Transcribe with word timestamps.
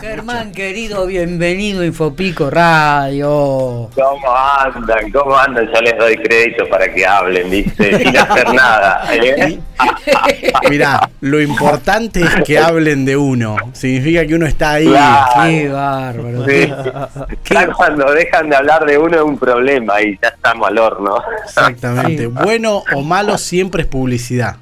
Germán, 0.00 0.52
querido, 0.52 1.06
bienvenido 1.06 1.82
a 1.82 1.84
Infopico 1.84 2.48
Radio. 2.48 3.90
¿Cómo 3.94 4.34
andan? 4.34 5.10
¿Cómo 5.10 5.36
andan? 5.36 5.66
Yo 5.66 5.80
les 5.82 5.98
doy 5.98 6.16
crédito 6.16 6.66
para 6.70 6.90
que 6.94 7.06
hablen, 7.06 7.50
¿viste? 7.50 7.98
Sin 7.98 8.16
hacer 8.16 8.54
nada. 8.54 9.06
¿eh? 9.12 9.60
Mirá, 10.70 11.10
lo 11.20 11.42
importante 11.42 12.22
es 12.22 12.42
que 12.42 12.58
hablen 12.58 13.04
de 13.04 13.18
uno. 13.18 13.56
Significa 13.74 14.26
que 14.26 14.34
uno 14.34 14.46
está 14.46 14.72
ahí. 14.72 14.86
Claro. 14.86 15.42
Qué 15.44 15.68
bárbaro. 15.68 16.46
Sí. 16.46 16.72
Ya 17.50 17.66
cuando 17.74 18.10
dejan 18.12 18.48
de 18.48 18.56
hablar 18.56 18.86
de 18.86 18.96
uno 18.96 19.16
es 19.16 19.22
un 19.24 19.38
problema 19.38 20.00
y 20.00 20.18
ya 20.22 20.28
estamos 20.28 20.68
al 20.68 20.78
horno. 20.78 21.22
Exactamente. 21.44 22.22
Sí. 22.22 22.26
Bueno 22.28 22.82
o 22.94 23.02
malo 23.02 23.36
siempre 23.36 23.82
es 23.82 23.88
publicidad. 23.88 24.56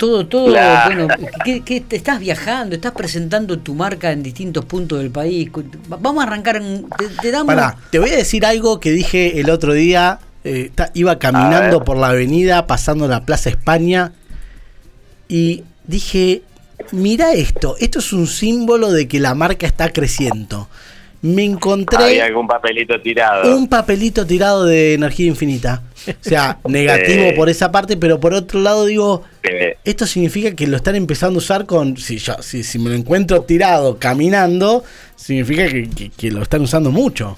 Todo, 0.00 0.26
todo, 0.26 0.46
Claro. 0.46 0.94
bueno, 1.08 1.14
¿qué, 1.44 1.60
qué 1.60 1.82
te 1.82 1.94
estás 1.96 2.18
viajando? 2.20 2.74
Estás 2.74 2.92
presentando 2.92 3.58
tu 3.58 3.74
marca 3.74 4.10
en 4.12 4.22
distintos 4.22 4.64
puntos 4.64 4.98
del 4.98 5.10
país. 5.10 5.50
Vamos 5.88 6.24
a 6.24 6.26
arrancar, 6.26 6.56
en- 6.56 6.86
te, 6.96 7.06
te 7.20 7.30
damos... 7.30 7.54
Pará, 7.54 7.76
te 7.90 7.98
voy 7.98 8.08
a 8.08 8.16
decir 8.16 8.46
algo 8.46 8.80
que 8.80 8.92
dije 8.92 9.40
el 9.40 9.50
otro 9.50 9.74
día. 9.74 10.18
eh, 10.42 10.70
iba 10.94 11.18
caminando 11.18 11.84
por 11.84 11.98
la 11.98 12.08
avenida, 12.08 12.66
pasando 12.66 13.06
la 13.08 13.26
Plaza 13.26 13.50
España. 13.50 14.12
Y 15.28 15.64
dije, 15.86 16.44
mira 16.92 17.32
esto, 17.34 17.76
esto 17.78 17.98
es 17.98 18.14
un 18.14 18.26
símbolo 18.26 18.90
de 18.92 19.06
que 19.06 19.20
la 19.20 19.34
marca 19.34 19.66
está 19.66 19.90
creciendo. 19.92 20.70
Me 21.22 21.44
encontré... 21.44 22.02
Había 22.02 22.24
algún 22.24 22.46
papelito 22.46 22.98
tirado. 23.02 23.54
un 23.56 23.68
papelito 23.68 24.26
tirado 24.26 24.64
de 24.64 24.94
energía 24.94 25.26
infinita. 25.26 25.82
O 26.08 26.12
sea, 26.22 26.58
negativo 26.68 27.34
por 27.36 27.50
esa 27.50 27.70
parte, 27.70 27.96
pero 27.98 28.18
por 28.20 28.32
otro 28.32 28.60
lado 28.60 28.86
digo, 28.86 29.24
esto 29.84 30.06
significa 30.06 30.54
que 30.56 30.66
lo 30.66 30.76
están 30.78 30.96
empezando 30.96 31.36
a 31.36 31.42
usar 31.42 31.66
con, 31.66 31.96
si 31.98 32.16
yo, 32.18 32.40
si, 32.40 32.62
si 32.62 32.78
me 32.78 32.88
lo 32.90 32.96
encuentro 32.96 33.42
tirado 33.42 33.98
caminando, 33.98 34.82
significa 35.14 35.68
que, 35.68 35.90
que- 35.90 36.10
que 36.10 36.30
lo 36.30 36.42
están 36.42 36.62
usando 36.62 36.90
mucho. 36.90 37.36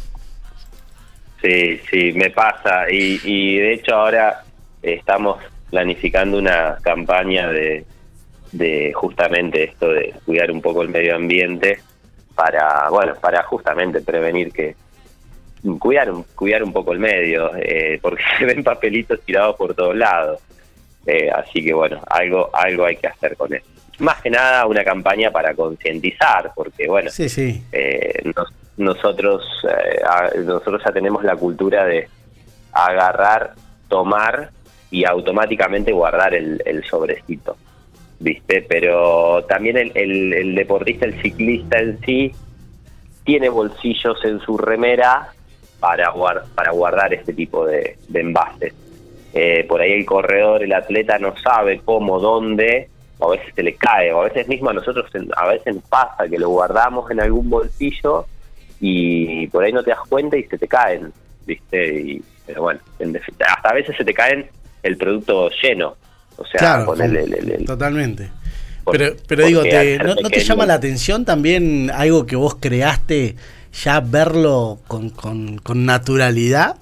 Sí, 1.43 1.81
sí, 1.91 2.13
me 2.15 2.31
pasa. 2.31 2.89
Y, 2.91 3.21
y 3.25 3.57
de 3.59 3.75
hecho 3.75 3.95
ahora 3.97 4.45
estamos 4.81 5.39
planificando 5.71 6.39
una 6.39 6.77
campaña 6.83 7.49
de, 7.49 7.85
de 8.53 8.93
justamente 8.95 9.65
esto 9.65 9.89
de 9.89 10.15
cuidar 10.25 10.53
un 10.53 10.61
poco 10.63 10.83
el 10.83 10.89
medio 10.91 11.17
ambiente 11.17 11.81
para, 12.35 12.89
bueno, 12.91 13.15
para 13.21 13.43
justamente 13.45 14.01
prevenir 14.01 14.53
que 14.53 14.75
cuidar 15.79 16.11
un, 16.11 16.25
cuidar 16.35 16.63
un 16.63 16.73
poco 16.73 16.93
el 16.93 16.99
medio, 16.99 17.51
eh, 17.57 17.99
porque 18.03 18.23
se 18.39 18.45
ven 18.45 18.65
papelitos 18.65 19.21
tirados 19.23 19.57
por 19.57 19.75
todos 19.75 19.95
lados. 19.97 20.41
Eh, 21.07 21.31
así 21.31 21.65
que 21.65 21.73
bueno, 21.75 22.01
algo 22.09 22.49
algo 22.55 22.85
hay 22.85 22.97
que 22.97 23.09
hacer 23.09 23.37
con 23.37 23.53
eso. 23.55 23.67
Más 23.99 24.21
que 24.23 24.31
nada 24.31 24.67
una 24.67 24.83
campaña 24.85 25.31
para 25.31 25.55
concientizar, 25.55 26.51
porque 26.55 26.87
bueno, 26.89 27.11
Sí, 27.11 27.29
sí. 27.29 27.63
eh, 27.73 28.23
nos- 28.37 28.53
nosotros 28.77 29.43
eh, 29.69 30.01
a- 30.05 30.31
nosotros 30.39 30.81
ya 30.85 30.93
tenemos 30.93 31.23
la 31.25 31.37
cultura 31.37 31.85
de 31.85 32.09
agarrar, 32.73 33.53
tomar 33.89 34.51
y 34.91 35.05
automáticamente 35.05 35.93
guardar 35.93 36.35
el, 36.35 36.61
el 36.65 36.85
sobrecito, 36.85 37.57
¿viste? 38.23 38.65
Pero 38.69 39.45
también 39.49 39.77
el, 39.77 39.93
el- 39.95 40.33
el 40.33 40.55
deportista, 40.55 41.05
el 41.07 41.21
ciclista 41.21 41.79
en 41.81 41.99
sí, 42.05 42.33
tiene 43.25 43.49
bolsillos 43.49 44.25
en 44.25 44.41
su 44.41 44.57
remera 44.57 45.33
para, 45.81 46.13
guar- 46.13 46.45
para 46.55 46.71
guardar 46.73 47.13
este 47.13 47.33
tipo 47.33 47.67
de, 47.67 47.97
de 48.09 48.21
envases. 48.21 48.73
Eh, 49.35 49.65
por 49.69 49.81
ahí 49.81 49.93
el 49.93 50.05
corredor, 50.07 50.63
el 50.63 50.73
atleta 50.73 51.19
no 51.19 51.35
sabe 51.37 51.81
cómo, 51.85 52.21
dónde, 52.21 52.89
o 53.19 53.29
a 53.33 53.37
veces 53.37 53.55
se 53.55 53.63
le 53.63 53.75
cae, 53.75 54.13
o 54.13 54.21
a 54.21 54.25
veces 54.25 54.47
mismo 54.49 54.71
a 54.71 54.75
nosotros 54.75 55.07
a 55.37 55.49
veces 55.49 55.77
pasa 55.89 56.29
que 56.29 56.39
lo 56.39 56.49
guardamos 56.51 57.11
en 57.11 57.21
algún 57.21 57.49
bolsillo 57.51 58.27
y 58.81 59.47
por 59.49 59.65
ahí 59.65 59.73
no 59.73 59.83
te 59.83 59.91
das 59.91 60.01
cuenta 60.09 60.37
y 60.37 60.43
se 60.45 60.59
te 60.59 60.69
caen, 60.69 61.13
¿viste? 61.47 62.01
Y, 62.01 62.23
pero 62.47 62.63
bueno, 62.63 62.81
en 62.99 63.17
hasta 63.17 63.69
a 63.69 63.75
veces 63.75 63.97
se 63.97 64.05
te 64.05 64.13
caen 64.13 64.47
el 64.83 64.97
producto 64.97 65.49
lleno, 65.63 65.95
o 66.37 66.45
sea, 66.47 66.59
claro, 66.59 66.87
con 66.87 67.01
el, 67.01 67.17
el- 67.17 67.35
el- 67.35 67.51
el- 67.53 67.65
totalmente. 67.65 68.31
por- 68.85 68.97
Pero, 68.99 69.17
pero 69.27 69.47
digo, 69.47 69.63
te- 69.63 69.99
¿no, 69.99 70.15
no 70.17 70.29
te 70.31 70.41
llama 70.41 70.67
la 70.67 70.75
atención 70.75 71.25
también 71.25 71.91
algo 71.95 72.27
que 72.27 72.37
vos 72.37 72.57
creaste, 72.59 73.37
ya 73.85 74.01
verlo 74.01 74.81
con, 74.89 75.11
con- 75.11 75.59
con 75.59 75.85
naturalidad? 75.87 76.77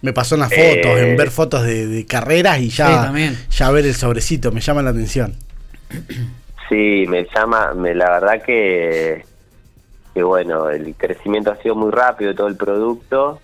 Me 0.00 0.12
pasó 0.12 0.34
en 0.34 0.40
las 0.40 0.50
Eh, 0.52 0.80
fotos, 0.82 0.98
en 1.00 1.16
ver 1.16 1.30
fotos 1.30 1.62
de, 1.62 1.86
de 1.86 2.04
carreras 2.06 2.58
y 2.58 2.70
ya, 2.70 3.12
ya 3.50 3.70
ver 3.70 3.86
el 3.86 3.94
sobrecito, 3.94 4.50
me 4.50 4.60
llama 4.60 4.82
la 4.82 4.90
atención. 4.90 5.36
Sí, 6.68 7.04
me 7.08 7.26
llama, 7.34 7.72
me, 7.74 7.94
la 7.94 8.10
verdad 8.10 8.42
que, 8.42 9.24
que 10.14 10.22
bueno, 10.22 10.70
el 10.70 10.94
crecimiento 10.96 11.52
ha 11.52 11.56
sido 11.62 11.74
muy 11.76 11.92
rápido 11.92 12.30
de 12.30 12.36
todo 12.36 12.48
el 12.48 12.56
producto. 12.56 13.40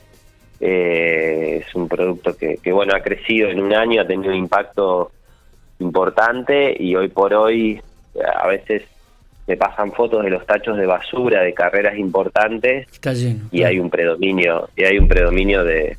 Eh, 0.60 1.62
es 1.66 1.74
un 1.74 1.88
producto 1.88 2.36
que, 2.36 2.56
que, 2.56 2.72
bueno, 2.72 2.94
ha 2.94 3.00
crecido 3.00 3.48
en 3.48 3.60
un 3.60 3.72
año, 3.74 4.00
ha 4.02 4.06
tenido 4.06 4.30
un 4.32 4.38
impacto 4.38 5.12
importante 5.78 6.76
y 6.78 6.94
hoy 6.96 7.08
por 7.08 7.32
hoy 7.34 7.80
a 8.36 8.48
veces 8.48 8.82
me 9.46 9.56
pasan 9.56 9.92
fotos 9.92 10.24
de 10.24 10.30
los 10.30 10.44
tachos 10.46 10.76
de 10.76 10.86
basura 10.86 11.42
de 11.42 11.54
carreras 11.54 11.96
importantes 11.96 12.86
Está 12.92 13.12
lleno. 13.14 13.44
y 13.52 13.62
hay 13.62 13.78
un 13.78 13.88
predominio 13.88 14.68
y 14.76 14.84
hay 14.84 14.98
un 14.98 15.08
predominio 15.08 15.64
de, 15.64 15.96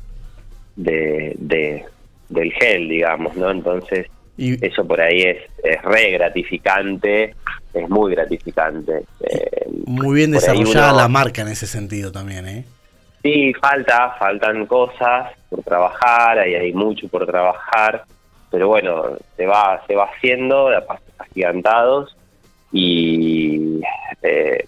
de, 0.76 1.34
de- 1.38 1.84
del 2.28 2.52
gel 2.52 2.88
digamos 2.88 3.34
no 3.36 3.50
entonces 3.50 4.06
Y, 4.36 4.64
eso 4.64 4.86
por 4.86 5.00
ahí 5.00 5.22
es, 5.22 5.38
es 5.64 5.82
re 5.82 6.12
gratificante, 6.12 7.34
es 7.74 7.88
muy 7.90 8.14
gratificante. 8.14 9.02
Eh, 9.20 9.66
Muy 9.86 10.16
bien 10.16 10.30
desarrollada 10.30 10.92
uno- 10.92 10.96
la 11.02 11.08
marca 11.08 11.42
en 11.42 11.48
ese 11.48 11.66
sentido 11.66 12.10
también, 12.12 12.46
¿eh? 12.46 12.64
Sí, 13.22 13.52
falta, 13.54 14.16
faltan 14.18 14.66
cosas 14.66 15.32
por 15.48 15.62
trabajar, 15.62 16.38
ahí 16.38 16.54
hay 16.54 16.72
mucho 16.72 17.08
por 17.08 17.26
trabajar, 17.26 18.04
pero 18.50 18.68
bueno, 18.68 19.16
se 19.36 19.46
va, 19.46 19.82
se 19.86 19.94
va 19.94 20.04
haciendo 20.04 20.68
a 20.68 20.80
pasos 20.80 21.12
agigantados 21.18 22.16
y 22.72 23.80
eh, 24.22 24.64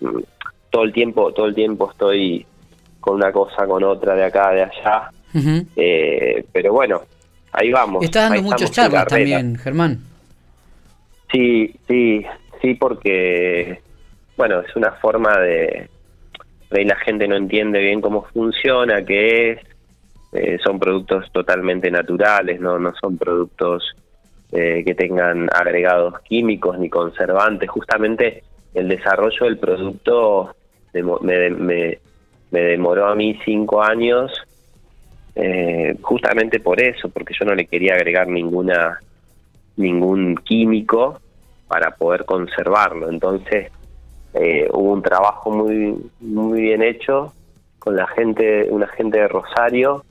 todo 0.71 0.85
el 0.85 0.93
tiempo, 0.93 1.33
todo 1.33 1.47
el 1.47 1.55
tiempo 1.55 1.91
estoy 1.91 2.47
con 3.01 3.17
una 3.17 3.33
cosa, 3.33 3.67
con 3.67 3.83
otra, 3.83 4.15
de 4.15 4.25
acá, 4.25 4.51
de 4.53 4.63
allá, 4.63 5.11
eh, 5.77 6.45
pero 6.53 6.73
bueno, 6.73 7.03
ahí 7.53 7.71
vamos. 7.71 8.05
Está 8.05 8.29
dando 8.29 8.57
en 8.57 8.71
charlas 8.71 9.07
también, 9.07 9.57
Germán. 9.57 9.99
Sí, 11.33 11.75
sí, 11.89 12.25
sí, 12.61 12.75
porque, 12.75 13.81
bueno, 14.37 14.61
es 14.61 14.77
una 14.77 14.93
forma 14.93 15.39
de... 15.39 15.89
por 16.73 16.79
ahí 16.79 16.87
la 16.87 16.97
gente 16.97 17.29
no 17.29 17.37
entiende 17.37 17.81
bien 17.81 18.01
cómo 18.01 18.23
funciona, 18.33 19.05
qué 19.05 19.51
es. 19.51 19.59
eh, 20.33 20.59
son 20.65 20.79
productos 20.79 21.31
totalmente 21.31 21.91
naturales, 21.91 22.59
no, 22.59 22.79
no 22.79 22.95
son 22.99 23.19
productos 23.19 23.95
eh, 24.51 24.83
que 24.83 24.95
tengan 24.95 25.51
agregados 25.53 26.19
químicos 26.21 26.79
ni 26.79 26.89
conservantes. 26.89 27.69
Justamente 27.69 28.43
el 28.73 28.89
desarrollo 28.89 29.45
del 29.45 29.59
producto 29.59 30.57
me 30.95 31.99
demoró 32.51 33.09
a 33.09 33.15
mí 33.15 33.39
cinco 33.45 33.83
años 33.83 34.33
eh, 35.35 35.95
justamente 36.01 36.59
por 36.61 36.81
eso, 36.81 37.11
porque 37.11 37.35
yo 37.39 37.45
no 37.45 37.55
le 37.55 37.67
quería 37.67 37.97
agregar 37.97 38.29
ninguna 38.29 38.99
ningún 39.77 40.37
químico 40.37 41.21
para 41.69 41.91
poder 41.91 42.25
conservarlo. 42.25 43.11
Entonces 43.11 43.71
eh, 44.35 44.69
hubo 44.73 44.93
un 44.93 45.03
trabajo 45.03 45.51
muy 45.51 45.97
muy 46.21 46.63
bien 46.63 46.83
hecho 46.83 47.33
con 47.79 47.97
la 47.97 48.07
gente, 48.07 48.69
una 48.71 48.87
gente 48.87 49.19
de 49.19 49.29
Rosario, 49.29 50.05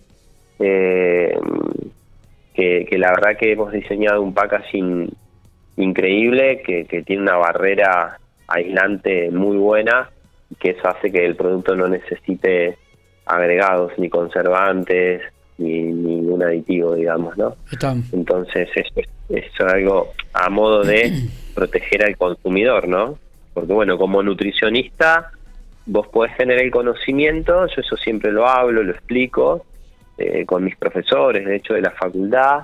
eh, 0.59 1.37
que, 2.53 2.85
que 2.85 2.97
la 2.97 3.11
verdad 3.11 3.37
que 3.37 3.53
hemos 3.53 3.71
diseñado 3.71 4.21
un 4.21 4.33
packaging 4.33 5.09
increíble, 5.77 6.61
que, 6.63 6.83
que 6.85 7.01
tiene 7.03 7.21
una 7.21 7.37
barrera 7.37 8.19
aislante 8.47 9.31
muy 9.31 9.55
buena, 9.55 10.09
que 10.59 10.71
eso 10.71 10.89
hace 10.89 11.11
que 11.11 11.25
el 11.25 11.37
producto 11.37 11.75
no 11.75 11.87
necesite 11.87 12.77
agregados 13.25 13.93
ni 13.97 14.09
conservantes 14.09 15.21
ni 15.57 15.83
ningún 15.83 16.43
aditivo, 16.43 16.95
digamos, 16.95 17.37
¿no? 17.37 17.55
Entonces 18.11 18.67
eso 18.75 18.99
es, 18.99 19.07
es 19.29 19.61
algo 19.61 20.11
a 20.33 20.49
modo 20.49 20.83
de 20.83 21.11
proteger 21.55 22.03
al 22.03 22.17
consumidor, 22.17 22.87
¿no? 22.87 23.17
Porque 23.53 23.73
bueno, 23.73 23.97
como 23.97 24.23
nutricionista 24.23 25.31
vos 25.85 26.07
podés 26.07 26.35
tener 26.37 26.61
el 26.61 26.71
conocimiento, 26.71 27.67
yo 27.67 27.81
eso 27.81 27.97
siempre 27.97 28.31
lo 28.31 28.47
hablo, 28.47 28.83
lo 28.83 28.91
explico 28.91 29.65
eh, 30.17 30.45
con 30.45 30.63
mis 30.63 30.75
profesores, 30.75 31.45
de 31.45 31.55
hecho 31.55 31.73
de 31.73 31.81
la 31.81 31.91
facultad. 31.91 32.63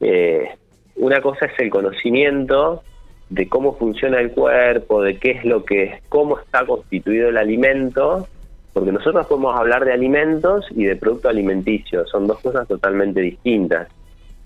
Eh, 0.00 0.48
una 0.96 1.20
cosa 1.20 1.46
es 1.46 1.58
el 1.58 1.70
conocimiento 1.70 2.82
de 3.30 3.48
cómo 3.48 3.76
funciona 3.78 4.20
el 4.20 4.32
cuerpo, 4.32 5.02
de 5.02 5.16
qué 5.16 5.30
es 5.30 5.44
lo 5.44 5.64
que, 5.64 6.00
cómo 6.08 6.38
está 6.38 6.66
constituido 6.66 7.30
el 7.30 7.38
alimento, 7.38 8.28
porque 8.74 8.92
nosotros 8.92 9.26
podemos 9.26 9.58
hablar 9.58 9.84
de 9.84 9.92
alimentos 9.92 10.66
y 10.70 10.84
de 10.84 10.96
producto 10.96 11.28
alimenticio, 11.28 12.06
son 12.06 12.26
dos 12.26 12.40
cosas 12.40 12.68
totalmente 12.68 13.20
distintas. 13.20 13.88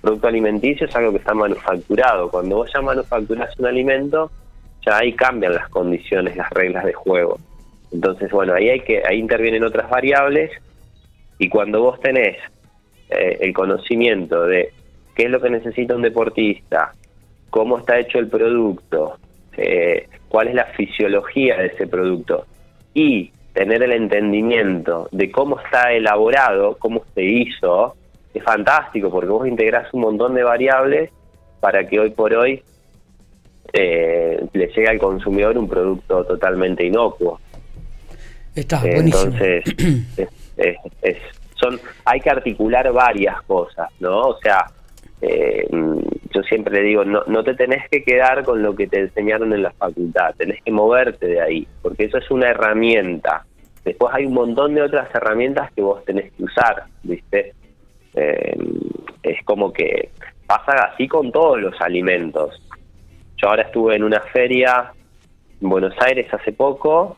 Producto 0.00 0.29
alimenticio 0.29 0.87
es 0.87 0.94
algo 0.94 1.11
que 1.11 1.19
está 1.19 1.34
manufacturado. 1.34 2.31
Cuando 2.31 2.56
vos 2.56 2.70
ya 2.72 2.81
manufacturás 2.81 3.58
un 3.58 3.67
alimento, 3.67 4.31
ahí 4.94 5.12
cambian 5.12 5.55
las 5.55 5.69
condiciones, 5.69 6.37
las 6.37 6.50
reglas 6.50 6.85
de 6.85 6.93
juego. 6.93 7.38
Entonces, 7.93 8.31
bueno, 8.31 8.55
ahí 8.55 8.69
hay 8.69 8.81
que 8.81 9.03
ahí 9.06 9.19
intervienen 9.19 9.65
otras 9.65 9.88
variables 9.88 10.50
y 11.38 11.49
cuando 11.49 11.83
vos 11.83 12.00
tenés 12.00 12.37
eh, 13.11 13.38
el 13.41 13.53
conocimiento 13.53 14.44
de 14.44 14.73
qué 15.15 15.25
es 15.25 15.31
lo 15.31 15.41
que 15.41 15.50
necesita 15.50 15.94
un 15.94 16.03
deportista, 16.03 16.93
cómo 17.50 17.79
está 17.79 17.99
hecho 17.99 18.19
el 18.19 18.29
producto, 18.29 19.19
eh, 19.56 20.09
cuál 20.29 20.49
es 20.49 20.55
la 20.55 20.67
fisiología 20.67 21.56
de 21.56 21.67
ese 21.67 21.87
producto 21.87 22.47
y 22.93 23.32
tener 23.53 23.82
el 23.82 23.93
entendimiento 23.93 25.09
de 25.12 25.31
cómo 25.31 25.59
está 25.61 25.93
elaborado, 25.93 26.77
cómo 26.79 27.05
se 27.15 27.23
hizo, 27.23 27.94
es 28.35 28.43
fantástico 28.43 29.11
porque 29.11 29.31
vos 29.31 29.49
integrás 29.49 29.93
un 29.94 30.03
montón 30.03 30.35
de 30.35 30.43
variables 30.43 31.11
para 31.61 31.87
que 31.87 31.99
hoy 31.99 32.11
por 32.11 32.35
hoy 32.35 32.62
eh, 33.78 34.46
le 34.52 34.67
llegue 34.69 34.88
al 34.88 34.99
consumidor 34.99 35.58
un 35.58 35.69
producto 35.69 36.25
totalmente 36.25 36.84
inocuo. 36.84 37.40
Está 38.55 38.81
buenísimo. 38.81 39.34
Entonces, 39.34 39.64
es, 41.02 41.19
son, 41.61 41.78
hay 42.05 42.20
que 42.20 42.31
articular 42.31 42.90
varias 42.93 43.43
cosas, 43.43 43.88
¿no? 44.00 44.28
O 44.28 44.38
sea, 44.38 44.64
eh, 45.20 45.67
yo 46.34 46.43
siempre 46.43 46.81
le 46.81 46.88
digo, 46.88 47.05
no, 47.05 47.23
no 47.26 47.44
te 47.44 47.55
tenés 47.55 47.88
que 47.90 48.02
quedar 48.02 48.44
con 48.44 48.62
lo 48.62 48.75
que 48.75 48.87
te 48.87 49.00
enseñaron 49.00 49.52
en 49.52 49.62
la 49.62 49.73
facultad, 49.73 50.34
tenés 50.37 50.62
que 50.62 50.72
moverte 50.72 51.26
de 51.26 51.40
ahí, 51.40 51.69
porque 51.82 52.05
eso 52.05 52.19
es 52.19 52.31
una 52.31 52.49
herramienta. 52.49 53.44
Después 53.84 54.12
hay 54.14 54.26
un 54.26 54.34
montón 54.34 54.75
de 54.75 54.82
otras 54.82 55.14
herramientas 55.14 55.70
que 55.72 55.82
vos 55.82 56.05
tenés 56.05 56.32
que 56.32 56.44
usar, 56.44 56.84
¿viste? 57.02 57.52
Eh, 58.14 58.56
es 59.22 59.44
como 59.44 59.72
que 59.72 60.11
pasa 60.46 60.90
así 60.93 61.06
con 61.06 61.31
todos 61.31 61.61
los 61.61 61.81
alimentos. 61.81 62.61
Yo 63.37 63.49
ahora 63.49 63.62
estuve 63.62 63.97
en 63.97 64.05
una 64.05 64.21
feria 64.21 64.93
en 65.61 65.69
Buenos 65.69 65.94
Aires 66.00 66.33
hace 66.33 66.53
poco 66.53 67.17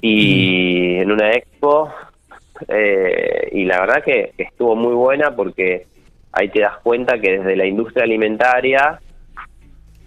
y 0.00 0.96
en 0.96 1.10
una 1.10 1.32
expo 1.32 1.92
eh, 2.66 3.48
y 3.52 3.64
la 3.64 3.80
verdad 3.80 4.02
que 4.04 4.32
estuvo 4.36 4.74
muy 4.74 4.94
buena 4.94 5.34
porque 5.34 5.86
ahí 6.32 6.48
te 6.48 6.60
das 6.60 6.78
cuenta 6.82 7.20
que 7.20 7.38
desde 7.38 7.56
la 7.56 7.66
industria 7.66 8.04
alimentaria 8.04 9.00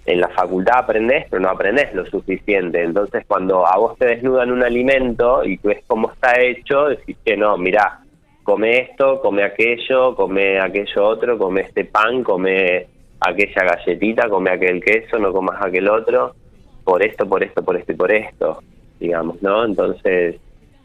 en 0.05 0.19
la 0.19 0.29
facultad 0.29 0.79
aprendés, 0.79 1.27
pero 1.29 1.41
no 1.41 1.49
aprendés 1.49 1.93
lo 1.93 2.05
suficiente. 2.05 2.83
Entonces, 2.83 3.23
cuando 3.27 3.65
a 3.67 3.77
vos 3.77 3.97
te 3.97 4.07
desnudan 4.07 4.51
un 4.51 4.63
alimento 4.63 5.43
y 5.43 5.59
ves 5.61 5.83
cómo 5.87 6.11
está 6.11 6.39
hecho, 6.41 6.85
decís 6.85 7.17
que 7.23 7.37
no, 7.37 7.57
mira, 7.57 7.99
come 8.43 8.79
esto, 8.79 9.21
come 9.21 9.43
aquello, 9.43 10.15
come 10.15 10.59
aquello 10.59 11.05
otro, 11.05 11.37
come 11.37 11.61
este 11.61 11.85
pan, 11.85 12.23
come 12.23 12.87
aquella 13.21 13.63
galletita, 13.63 14.29
come 14.29 14.51
aquel 14.51 14.83
queso, 14.83 15.17
no 15.19 15.31
comas 15.31 15.63
aquel 15.63 15.87
otro, 15.89 16.35
por 16.83 17.03
esto, 17.03 17.27
por 17.27 17.43
esto, 17.43 17.63
por 17.63 17.77
esto 17.77 17.91
y 17.91 17.95
por 17.95 18.11
esto, 18.11 18.63
digamos, 18.99 19.41
¿no? 19.41 19.63
Entonces, 19.63 20.37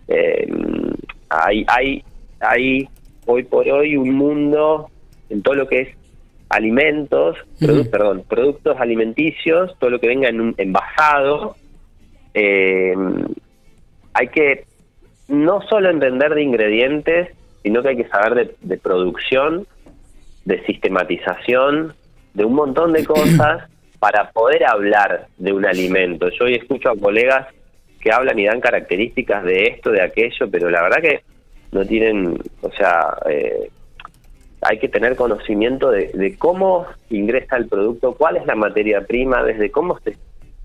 eh, 0.08 0.46
hay, 1.28 1.64
hay, 1.68 2.04
hay 2.40 2.88
hoy 3.26 3.42
por 3.42 3.68
hoy 3.68 3.96
un 3.96 4.14
mundo 4.14 4.88
en 5.28 5.42
todo 5.42 5.54
lo 5.54 5.66
que 5.66 5.80
es 5.80 5.88
alimentos, 6.48 7.36
perdón, 7.58 8.22
productos 8.28 8.78
alimenticios, 8.78 9.76
todo 9.78 9.90
lo 9.90 9.98
que 9.98 10.06
venga 10.06 10.28
en 10.28 10.40
un 10.40 10.54
envasado. 10.58 11.56
Eh, 12.34 12.94
hay 14.12 14.28
que 14.28 14.64
no 15.28 15.60
solo 15.62 15.90
entender 15.90 16.34
de 16.34 16.42
ingredientes, 16.42 17.28
sino 17.62 17.82
que 17.82 17.88
hay 17.88 17.96
que 17.96 18.08
saber 18.08 18.54
de, 18.60 18.78
producción, 18.78 19.66
de 20.44 20.64
sistematización, 20.66 21.94
de 22.36 22.44
un 22.44 22.54
montón 22.54 22.92
de 22.92 23.04
cosas 23.04 23.64
para 23.98 24.30
poder 24.30 24.64
hablar 24.66 25.26
de 25.38 25.52
un 25.52 25.64
alimento. 25.64 26.28
Yo 26.28 26.44
hoy 26.44 26.54
escucho 26.54 26.90
a 26.90 26.96
colegas 26.96 27.46
que 27.98 28.12
hablan 28.12 28.38
y 28.38 28.44
dan 28.44 28.60
características 28.60 29.42
de 29.42 29.64
esto, 29.64 29.90
de 29.90 30.02
aquello, 30.02 30.48
pero 30.50 30.68
la 30.70 30.82
verdad 30.82 31.00
que 31.00 31.22
no 31.72 31.84
tienen, 31.84 32.38
o 32.60 32.70
sea, 32.72 33.16
eh, 33.28 33.70
hay 34.60 34.78
que 34.78 34.88
tener 34.88 35.16
conocimiento 35.16 35.90
de, 35.90 36.36
cómo 36.38 36.86
ingresa 37.08 37.56
el 37.56 37.68
producto, 37.68 38.14
cuál 38.14 38.36
es 38.36 38.46
la 38.46 38.54
materia 38.54 39.00
prima, 39.00 39.42
desde 39.42 39.70
cómo 39.70 39.98
se, 40.00 40.16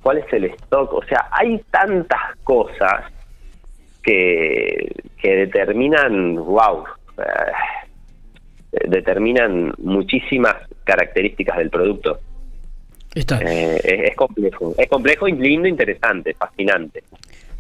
cuál 0.04 0.18
es 0.18 0.34
el 0.34 0.46
stock, 0.46 0.94
o 0.94 1.04
sea, 1.06 1.30
hay 1.32 1.62
tantas 1.72 2.38
cosas 2.44 3.06
que, 4.04 4.94
que 5.18 5.36
determinan, 5.38 6.36
wow, 6.36 6.84
eh, 7.18 8.88
determinan 8.88 9.74
muchísimas 9.78 10.56
características 10.84 11.58
del 11.58 11.70
producto. 11.70 12.20
Está. 13.14 13.40
Eh, 13.42 14.08
es, 14.10 14.16
complejo, 14.16 14.74
es 14.78 14.88
complejo 14.88 15.28
y 15.28 15.34
lindo, 15.34 15.68
interesante, 15.68 16.34
fascinante. 16.34 17.04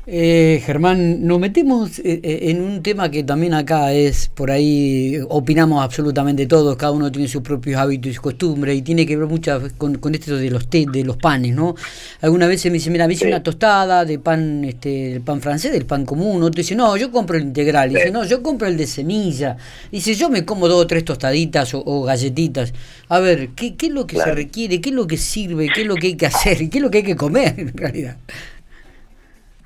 Eh, 0.08 0.64
Germán, 0.66 1.28
nos 1.28 1.40
metemos 1.40 2.00
eh, 2.00 2.20
eh, 2.24 2.40
en 2.50 2.62
un 2.62 2.82
tema 2.82 3.12
que 3.12 3.24
también 3.24 3.54
acá 3.54 3.94
es, 3.94 4.30
por 4.30 4.50
ahí 4.50 5.20
opinamos 5.30 5.84
absolutamente 5.84 6.48
todos, 6.48 6.76
cada 6.76 6.92
uno 6.92 7.12
tiene 7.12 7.28
sus 7.28 7.44
propios 7.44 7.80
hábitos 7.80 8.12
y 8.12 8.16
costumbres 8.16 8.76
y 8.76 8.82
tiene 8.82 9.06
que 9.06 9.16
ver 9.16 9.28
mucho 9.28 9.62
con, 9.78 10.16
esto 10.16 10.38
de 10.38 10.50
los 10.50 10.68
té, 10.68 10.88
de 10.92 11.04
los 11.04 11.18
panes, 11.18 11.54
¿no? 11.54 11.76
Algunas 12.22 12.50
veces 12.50 12.72
me 12.72 12.80
dice, 12.80 12.90
mira, 12.90 13.08
me 13.08 13.14
hice 13.14 13.28
una 13.28 13.44
tostada 13.44 14.04
de 14.04 14.18
pan, 14.18 14.64
este, 14.66 15.10
del 15.10 15.22
pan 15.22 15.40
francés, 15.40 15.72
del 15.72 15.86
pan 15.86 16.04
común, 16.04 16.42
otro 16.42 16.58
dice, 16.62 16.74
no, 16.74 16.98
yo 16.98 17.12
compro 17.12 17.38
el 17.38 17.44
integral, 17.44 17.92
dice, 17.92 18.10
no, 18.10 18.26
yo 18.26 18.42
compro 18.42 18.68
el 18.68 18.78
de 18.78 18.88
semilla, 18.88 19.56
dice, 19.92 20.16
yo 20.16 20.32
me 20.32 20.46
como 20.46 20.68
dos 20.68 20.82
o 20.82 20.88
tres 20.88 21.06
tostaditas 21.06 21.76
o, 21.76 22.02
galletitas. 22.02 22.74
A 23.08 23.20
ver, 23.20 23.50
¿qué, 23.50 23.76
¿qué, 23.76 23.86
es 23.88 23.92
lo 23.92 24.08
que 24.08 24.18
se 24.18 24.34
requiere? 24.34 24.82
¿Qué 24.82 24.90
es 24.90 24.96
lo 24.96 25.06
que 25.06 25.18
sirve? 25.18 25.70
¿Qué 25.72 25.82
es 25.82 25.88
lo 25.88 25.94
que 25.94 26.08
hay 26.08 26.16
que 26.16 26.26
hacer? 26.26 26.70
¿Qué 26.72 26.80
es 26.80 26.82
lo 26.82 26.90
que 26.90 27.00
hay 27.00 27.04
que 27.04 27.16
comer 27.16 27.54
en 27.60 27.78
realidad? 27.78 28.18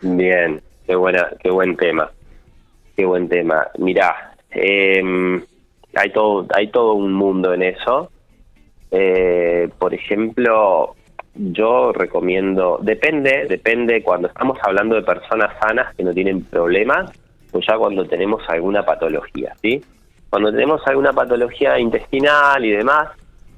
Bien, 0.07 0.61
qué 0.85 0.95
buena, 0.95 1.31
qué 1.41 1.49
buen 1.49 1.75
tema, 1.75 2.11
qué 2.95 3.05
buen 3.05 3.27
tema. 3.27 3.67
Mirá, 3.79 4.35
em, 4.51 5.43
hay 5.95 6.11
todo, 6.11 6.45
hay 6.53 6.67
todo 6.67 6.93
un 6.93 7.11
mundo 7.11 7.55
en 7.55 7.63
eso. 7.63 8.11
Eh, 8.91 9.67
por 9.79 9.95
ejemplo, 9.95 10.95
yo 11.33 11.91
recomiendo, 11.91 12.77
depende, 12.83 13.47
depende 13.49 14.03
cuando 14.03 14.27
estamos 14.27 14.59
hablando 14.61 14.95
de 14.95 15.01
personas 15.01 15.57
sanas 15.59 15.95
que 15.95 16.03
no 16.03 16.13
tienen 16.13 16.43
problemas, 16.43 17.11
o 17.51 17.59
ya 17.59 17.75
cuando 17.75 18.05
tenemos 18.05 18.43
alguna 18.47 18.85
patología, 18.85 19.55
¿sí? 19.63 19.83
Cuando 20.29 20.51
tenemos 20.51 20.85
alguna 20.85 21.13
patología 21.13 21.79
intestinal 21.79 22.63
y 22.63 22.69
demás, 22.69 23.09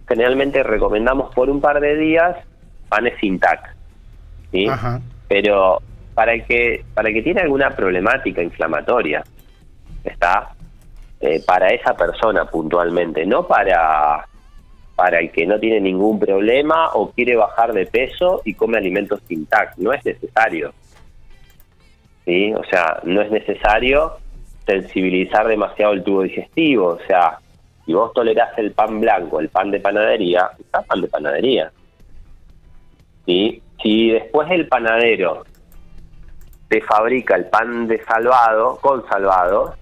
generalmente 0.08 0.64
recomendamos 0.64 1.36
por 1.36 1.50
un 1.50 1.60
par 1.60 1.82
de 1.82 1.98
días 1.98 2.38
panes 2.88 3.16
sin 3.20 3.38
TAC, 3.38 3.76
¿sí? 4.52 4.68
Pero 5.28 5.82
para 6.18 6.34
el 6.34 6.46
que 6.46 6.84
para 6.96 7.14
que 7.14 7.22
tiene 7.22 7.42
alguna 7.42 7.70
problemática 7.76 8.42
inflamatoria 8.42 9.24
está 10.04 10.50
eh, 11.20 11.44
para 11.46 11.68
esa 11.68 11.96
persona 11.96 12.46
puntualmente 12.46 13.24
no 13.24 13.46
para 13.46 14.26
para 14.96 15.20
el 15.20 15.30
que 15.30 15.46
no 15.46 15.60
tiene 15.60 15.80
ningún 15.80 16.20
problema 16.20 16.90
o 16.96 17.12
quiere 17.12 17.36
bajar 17.36 17.72
de 17.72 17.86
peso 17.86 18.42
y 18.46 18.56
come 18.56 18.80
alimentos 18.80 19.22
sin 19.28 19.46
TAC 19.46 19.78
no 19.78 19.94
es 19.94 20.04
necesario. 20.04 20.74
Sí 22.26 22.52
o 22.52 22.64
sea 22.64 23.00
no 23.04 23.22
es 23.22 23.30
necesario 23.30 24.14
sensibilizar 24.66 25.48
demasiado 25.48 25.94
el 25.94 26.04
tubo 26.04 26.24
digestivo. 26.24 26.88
O 26.88 27.00
sea 27.06 27.38
si 27.86 27.94
vos 27.94 28.12
tolerás 28.14 28.58
el 28.58 28.72
pan 28.72 29.00
blanco 29.00 29.40
el 29.40 29.50
pan 29.50 29.70
de 29.70 29.80
panadería 29.80 30.50
está 30.60 30.82
pan 30.82 31.00
de 31.00 31.08
panadería. 31.10 31.72
Sí 33.28 33.62
si 33.84 34.10
después 34.10 34.50
el 34.50 34.68
panadero 34.68 35.44
te 36.68 36.82
fabrica 36.82 37.36
el 37.36 37.46
pan 37.46 37.88
de 37.88 38.04
salvado, 38.04 38.78
con 38.82 39.08
salvado, 39.08 39.76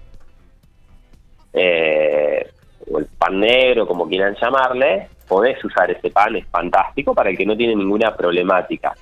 eh, 1.52 2.48
o 2.90 2.98
el 2.98 3.06
pan 3.06 3.40
negro, 3.40 3.86
como 3.86 4.08
quieran 4.08 4.36
llamarle, 4.40 5.08
podés 5.26 5.62
usar 5.64 5.90
ese 5.90 6.10
pan, 6.10 6.36
es 6.36 6.46
fantástico 6.46 7.14
para 7.14 7.30
el 7.30 7.36
que 7.36 7.46
no 7.46 7.56
tiene 7.56 7.74
ninguna 7.74 8.14
problemática. 8.14 8.94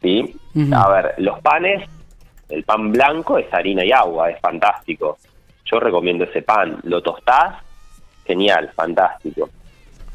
¿Sí? 0.00 0.34
A 0.72 0.90
ver, 0.90 1.14
los 1.18 1.40
panes, 1.40 1.88
el 2.48 2.64
pan 2.64 2.90
blanco 2.90 3.36
es 3.36 3.52
harina 3.52 3.84
y 3.84 3.92
agua, 3.92 4.30
es 4.30 4.40
fantástico. 4.40 5.18
Yo 5.66 5.78
recomiendo 5.78 6.24
ese 6.24 6.40
pan. 6.42 6.80
Lo 6.84 7.02
tostás, 7.02 7.62
genial, 8.24 8.70
fantástico. 8.74 9.50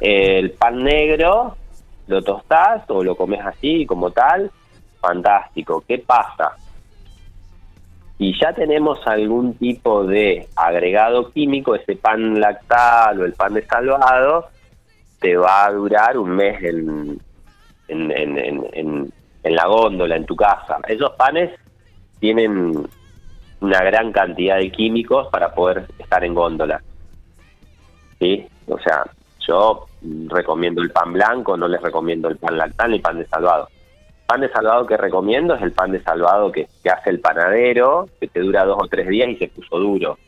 El 0.00 0.50
pan 0.52 0.82
negro, 0.82 1.56
lo 2.08 2.22
tostás 2.22 2.82
o 2.88 3.02
lo 3.02 3.16
comes 3.16 3.40
así 3.44 3.86
como 3.86 4.10
tal, 4.10 4.50
fantástico. 5.06 5.84
¿Qué 5.86 5.98
pasa? 5.98 6.56
Si 8.18 8.32
ya 8.40 8.52
tenemos 8.52 9.06
algún 9.06 9.54
tipo 9.54 10.04
de 10.04 10.48
agregado 10.56 11.30
químico, 11.30 11.74
ese 11.74 11.96
pan 11.96 12.40
lactal 12.40 13.20
o 13.20 13.24
el 13.24 13.34
pan 13.34 13.54
de 13.54 13.66
salvado, 13.66 14.46
te 15.20 15.36
va 15.36 15.66
a 15.66 15.72
durar 15.72 16.16
un 16.18 16.30
mes 16.30 16.62
en, 16.62 17.20
en, 17.88 18.10
en, 18.10 19.12
en, 19.42 19.54
la 19.54 19.66
góndola, 19.66 20.16
en 20.16 20.26
tu 20.26 20.34
casa. 20.34 20.78
Esos 20.88 21.10
panes 21.12 21.50
tienen 22.18 22.86
una 23.60 23.80
gran 23.84 24.12
cantidad 24.12 24.56
de 24.56 24.72
químicos 24.72 25.28
para 25.28 25.54
poder 25.54 25.86
estar 25.98 26.24
en 26.24 26.34
góndola. 26.34 26.82
¿Sí? 28.18 28.46
O 28.66 28.78
sea, 28.78 29.04
yo 29.46 29.86
recomiendo 30.28 30.82
el 30.82 30.90
pan 30.90 31.12
blanco, 31.12 31.56
no 31.56 31.68
les 31.68 31.80
recomiendo 31.82 32.28
el 32.28 32.38
pan 32.38 32.56
lactal 32.56 32.90
ni 32.90 32.96
el 32.96 33.02
pan 33.02 33.18
de 33.18 33.26
salvado. 33.26 33.68
Pan 34.26 34.40
de 34.40 34.50
salvado 34.50 34.86
que 34.86 34.96
recomiendo 34.96 35.54
es 35.54 35.62
el 35.62 35.72
pan 35.72 35.92
de 35.92 36.02
salvado 36.02 36.52
que, 36.52 36.68
que 36.82 36.90
hace 36.90 37.10
el 37.10 37.20
panadero, 37.20 38.08
que 38.20 38.28
te 38.28 38.40
dura 38.40 38.64
dos 38.64 38.78
o 38.80 38.88
tres 38.88 39.08
días 39.08 39.28
y 39.28 39.36
se 39.36 39.48
puso 39.48 39.78
duro. 39.78 40.18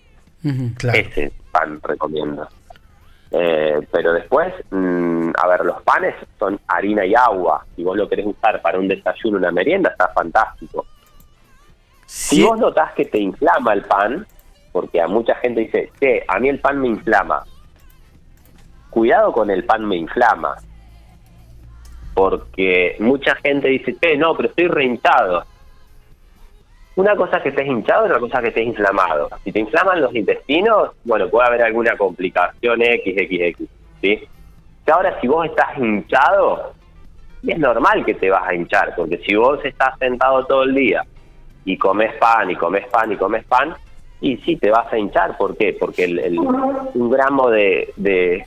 Claro. 0.77 0.99
Ese 0.99 1.33
pan 1.51 1.81
recomiendo. 1.83 2.47
Eh, 3.31 3.87
pero 3.93 4.13
después, 4.13 4.55
mm, 4.71 5.31
a 5.37 5.47
ver, 5.49 5.65
los 5.65 5.83
panes 5.83 6.15
son 6.39 6.59
harina 6.67 7.05
y 7.05 7.15
agua. 7.15 7.65
Si 7.77 7.85
vos 7.85 7.97
lo 7.97 8.09
querés 8.09 8.27
usar 8.27 8.63
para 8.63 8.79
un 8.79 8.89
desayuno, 8.89 9.37
una 9.37 9.51
merienda, 9.51 9.91
está 9.91 10.09
fantástico. 10.09 10.87
Si 12.07 12.43
vos 12.43 12.59
notás 12.59 12.93
que 12.95 13.05
te 13.05 13.19
inflama 13.19 13.75
el 13.75 13.83
pan, 13.83 14.27
porque 14.73 15.01
a 15.01 15.09
mucha 15.09 15.35
gente 15.37 15.61
dice, 15.61 15.93
che, 16.01 16.25
a 16.27 16.39
mí 16.39 16.49
el 16.49 16.61
pan 16.61 16.81
me 16.81 16.89
inflama. 16.89 17.45
Cuidado 18.89 19.33
con 19.33 19.51
el 19.51 19.65
pan 19.65 19.85
me 19.85 19.97
inflama. 19.97 20.57
Porque 22.19 22.97
mucha 22.99 23.37
gente 23.37 23.69
dice, 23.69 23.95
che, 23.95 24.17
no, 24.17 24.35
pero 24.35 24.49
estoy 24.49 24.67
rehinchado. 24.67 25.45
Una 26.97 27.15
cosa 27.15 27.37
es 27.37 27.45
que 27.45 27.49
estés 27.51 27.69
hinchado 27.69 28.03
y 28.03 28.09
otra 28.09 28.19
cosa 28.19 28.39
es 28.39 28.43
que 28.43 28.49
estés 28.49 28.67
inflamado. 28.67 29.29
Si 29.45 29.53
te 29.53 29.61
inflaman 29.61 30.01
los 30.01 30.13
intestinos, 30.13 30.91
bueno, 31.05 31.29
puede 31.29 31.47
haber 31.47 31.63
alguna 31.63 31.97
complicación 31.97 32.81
XXX, 32.81 33.71
¿sí? 34.01 34.29
Que 34.85 34.93
ahora 34.93 35.17
si 35.21 35.29
vos 35.29 35.47
estás 35.47 35.79
hinchado, 35.79 36.73
es 37.47 37.57
normal 37.57 38.05
que 38.05 38.15
te 38.15 38.29
vas 38.31 38.49
a 38.49 38.53
hinchar, 38.53 38.97
porque 38.97 39.19
si 39.19 39.37
vos 39.37 39.65
estás 39.65 39.97
sentado 40.01 40.45
todo 40.45 40.65
el 40.65 40.75
día 40.75 41.05
y 41.65 41.79
comes 41.79 42.15
pan 42.15 42.51
y 42.51 42.57
comes 42.57 42.85
pan 42.89 43.13
y 43.13 43.17
comes 43.17 43.45
pan, 43.45 43.77
y 44.21 44.39
sí 44.39 44.57
te 44.57 44.73
vas 44.73 44.93
a 44.93 44.99
hinchar. 44.99 45.37
¿Por 45.39 45.57
qué? 45.57 45.77
Porque 45.79 46.03
el, 46.03 46.37
un 46.37 47.11
gramo 47.11 47.49
de, 47.49 48.45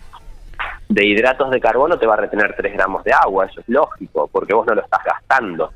de 0.92 1.06
hidratos 1.06 1.50
de 1.50 1.62
carbono 1.62 1.98
te 1.98 2.06
va 2.06 2.16
a 2.16 2.18
retener 2.18 2.54
3 2.54 2.74
gramos 2.74 3.02
de 3.06 3.14
agua, 3.14 3.46
eso 3.46 3.62
es 3.62 3.70
lógico, 3.70 4.28
porque 4.30 4.54
vos 4.54 4.68
no 4.68 4.76
lo 4.76 4.82
estás 4.82 5.02
gastando. 5.06 5.72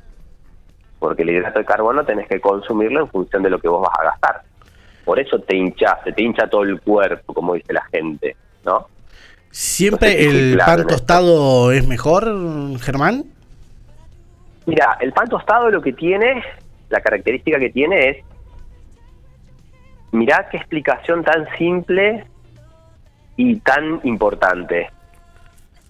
Porque 0.98 1.22
el 1.22 1.30
hidrato 1.30 1.58
de 1.58 1.64
carbono 1.64 2.04
tenés 2.04 2.28
que 2.28 2.38
consumirlo 2.38 3.00
en 3.00 3.08
función 3.08 3.42
de 3.42 3.48
lo 3.48 3.58
que 3.58 3.68
vos 3.68 3.80
vas 3.80 3.98
a 3.98 4.04
gastar. 4.04 4.42
Por 5.06 5.18
eso 5.18 5.38
te 5.38 5.56
hinchas, 5.56 6.00
se 6.04 6.12
te 6.12 6.22
hincha 6.22 6.48
todo 6.48 6.64
el 6.64 6.80
cuerpo, 6.82 7.32
como 7.32 7.54
dice 7.54 7.72
la 7.72 7.84
gente, 7.86 8.36
¿no? 8.64 8.88
¿Siempre 9.50 10.26
el 10.26 10.54
claro 10.56 10.82
pan 10.82 10.86
tostado 10.86 11.72
es 11.72 11.86
mejor, 11.86 12.24
Germán? 12.80 13.24
Mira, 14.66 14.98
el 15.00 15.14
pan 15.14 15.28
tostado 15.28 15.70
lo 15.70 15.80
que 15.80 15.94
tiene, 15.94 16.42
la 16.90 17.00
característica 17.00 17.58
que 17.58 17.70
tiene 17.70 18.08
es, 18.10 18.16
mirá 20.12 20.46
qué 20.50 20.58
explicación 20.58 21.24
tan 21.24 21.48
simple 21.56 22.26
y 23.36 23.56
tan 23.60 24.00
importante. 24.04 24.90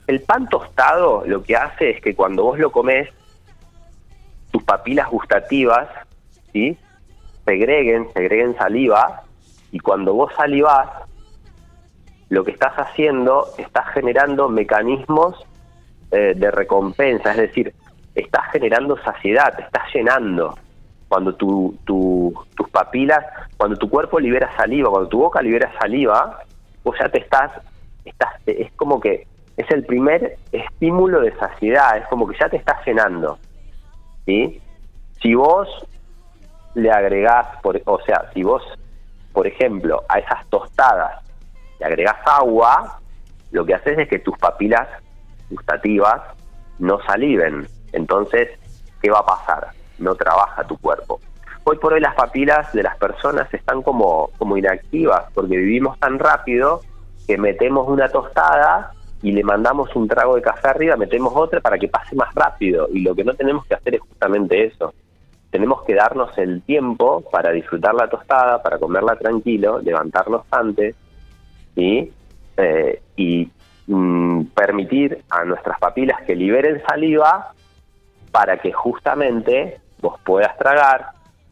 El 0.06 0.22
pan 0.22 0.48
tostado 0.48 1.24
lo 1.26 1.42
que 1.42 1.56
hace 1.56 1.90
es 1.90 2.00
que 2.00 2.14
cuando 2.14 2.44
vos 2.44 2.58
lo 2.58 2.70
comes, 2.70 3.08
tus 4.50 4.62
papilas 4.62 5.08
gustativas, 5.10 5.88
¿sí? 6.52 6.78
Segreguen, 7.44 8.10
segreguen 8.14 8.56
saliva, 8.56 9.24
y 9.72 9.78
cuando 9.80 10.14
vos 10.14 10.32
salivás, 10.36 10.88
lo 12.28 12.44
que 12.44 12.52
estás 12.52 12.74
haciendo, 12.76 13.52
estás 13.58 13.86
generando 13.94 14.48
mecanismos 14.48 15.36
eh, 16.10 16.34
de 16.36 16.50
recompensa, 16.50 17.32
es 17.32 17.36
decir, 17.36 17.74
estás 18.14 18.50
generando 18.52 18.96
saciedad, 19.02 19.54
te 19.56 19.62
estás 19.62 19.84
llenando. 19.92 20.56
Cuando 21.08 21.34
tu, 21.36 21.78
tu- 21.84 22.34
tus 22.56 22.68
papilas, 22.70 23.24
cuando 23.56 23.76
tu 23.76 23.88
cuerpo 23.88 24.18
libera 24.18 24.50
saliva, 24.56 24.90
cuando 24.90 25.08
tu 25.08 25.18
boca 25.18 25.40
libera 25.40 25.72
saliva, 25.78 26.40
vos 26.82 26.96
ya 26.98 27.08
te 27.08 27.18
estás, 27.18 27.52
estás, 28.04 28.32
es 28.46 28.72
como 28.74 28.98
que 29.00 29.26
es 29.56 29.70
el 29.70 29.84
primer 29.84 30.36
estímulo 30.52 31.20
de 31.20 31.34
saciedad, 31.36 31.96
es 31.96 32.06
como 32.08 32.26
que 32.26 32.36
ya 32.38 32.48
te 32.48 32.56
estás 32.56 32.84
llenando. 32.84 33.38
¿sí? 34.24 34.60
Si 35.22 35.34
vos 35.34 35.68
le 36.74 36.90
agregás, 36.90 37.60
por, 37.62 37.80
o 37.86 38.00
sea, 38.02 38.30
si 38.34 38.42
vos, 38.42 38.62
por 39.32 39.46
ejemplo, 39.46 40.04
a 40.08 40.18
esas 40.18 40.46
tostadas 40.48 41.22
le 41.78 41.86
agregás 41.86 42.16
agua, 42.26 43.00
lo 43.50 43.64
que 43.64 43.74
haces 43.74 43.98
es 43.98 44.08
que 44.08 44.18
tus 44.18 44.36
papilas 44.38 44.88
gustativas 45.50 46.22
no 46.78 47.00
saliven. 47.06 47.66
Entonces, 47.92 48.50
¿qué 49.00 49.10
va 49.10 49.20
a 49.20 49.26
pasar? 49.26 49.68
No 49.98 50.14
trabaja 50.14 50.64
tu 50.64 50.76
cuerpo. 50.78 51.20
Hoy 51.64 51.78
por 51.78 51.94
hoy 51.94 52.00
las 52.00 52.14
papilas 52.14 52.72
de 52.72 52.82
las 52.82 52.96
personas 52.96 53.52
están 53.52 53.82
como, 53.82 54.30
como 54.38 54.56
inactivas 54.56 55.24
porque 55.34 55.56
vivimos 55.56 55.98
tan 55.98 56.18
rápido 56.18 56.80
que 57.26 57.36
metemos 57.38 57.88
una 57.88 58.08
tostada 58.08 58.92
y 59.22 59.32
le 59.32 59.42
mandamos 59.42 59.94
un 59.96 60.06
trago 60.08 60.36
de 60.36 60.42
café 60.42 60.68
arriba, 60.68 60.96
metemos 60.96 61.32
otra 61.34 61.60
para 61.60 61.78
que 61.78 61.88
pase 61.88 62.14
más 62.14 62.34
rápido. 62.34 62.88
Y 62.92 63.00
lo 63.00 63.14
que 63.14 63.24
no 63.24 63.34
tenemos 63.34 63.66
que 63.66 63.74
hacer 63.74 63.94
es 63.94 64.00
justamente 64.00 64.64
eso. 64.64 64.92
Tenemos 65.50 65.82
que 65.84 65.94
darnos 65.94 66.36
el 66.38 66.62
tiempo 66.62 67.22
para 67.30 67.50
disfrutar 67.50 67.94
la 67.94 68.08
tostada, 68.08 68.62
para 68.62 68.78
comerla 68.78 69.16
tranquilo, 69.16 69.80
levantarnos 69.80 70.42
antes, 70.50 70.94
¿sí? 71.74 72.12
Eh, 72.56 73.00
y 73.16 73.48
mm, 73.86 74.44
permitir 74.54 75.24
a 75.30 75.44
nuestras 75.44 75.78
papilas 75.78 76.22
que 76.22 76.34
liberen 76.34 76.82
saliva 76.86 77.52
para 78.30 78.58
que 78.58 78.72
justamente 78.72 79.80
vos 80.00 80.20
puedas 80.24 80.56
tragar 80.58 81.10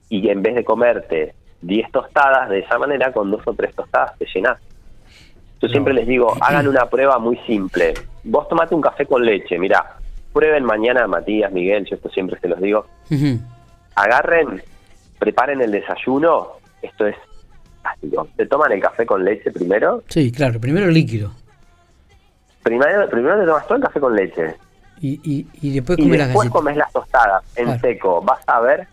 y 0.09 0.28
en 0.28 0.42
vez 0.42 0.54
de 0.54 0.64
comerte 0.64 1.35
10 1.62 1.90
tostadas, 1.92 2.50
de 2.50 2.59
esa 2.61 2.78
manera 2.78 3.11
con 3.12 3.30
dos 3.30 3.40
o 3.47 3.54
tres 3.54 3.75
tostadas 3.75 4.18
te 4.18 4.26
llenás. 4.26 4.59
Yo 5.66 5.73
siempre 5.73 5.94
les 5.94 6.06
digo, 6.06 6.35
hagan 6.40 6.66
una 6.68 6.87
prueba 6.87 7.18
muy 7.18 7.37
simple. 7.47 7.94
Vos 8.25 8.49
tomate 8.49 8.75
un 8.75 8.80
café 8.83 9.06
con 9.06 9.25
leche, 9.25 9.59
mirá, 9.59 9.97
prueben 10.33 10.64
mañana, 10.64 11.06
Matías, 11.06 11.50
Miguel, 11.52 11.85
yo 11.87 11.97
esto 11.97 12.09
siempre 12.11 12.38
se 12.40 12.49
los 12.49 12.61
digo, 12.61 12.87
agarren, 13.94 14.62
preparen 15.18 15.61
el 15.62 15.71
desayuno, 15.71 16.49
esto 16.83 17.06
es 17.06 17.16
fantástico. 17.83 18.28
Se 18.37 18.47
toman 18.47 18.73
el 18.73 18.80
café 18.80 19.06
con 19.06 19.25
leche 19.25 19.50
primero, 19.52 20.02
Sí, 20.09 20.30
claro, 20.33 20.61
primero 20.61 20.88
líquido. 20.88 21.30
primero, 22.62 23.09
primero 23.09 23.38
te 23.40 23.47
tomas 23.47 23.66
todo 23.66 23.76
el 23.76 23.83
café 23.85 24.00
con 24.00 24.14
leche 24.16 24.54
Y, 25.00 25.21
y, 25.25 25.47
y 25.61 25.75
después 25.75 25.99
y 25.99 26.02
las 26.02 26.11
después 26.28 26.49
galletitas. 26.49 26.52
comes 26.52 26.76
las 26.76 26.92
tostadas 26.92 27.42
en 27.56 27.64
Claro. 27.66 27.80
seco. 27.80 28.21
Vas 28.23 28.40
a 28.47 28.61
ver, 28.61 28.87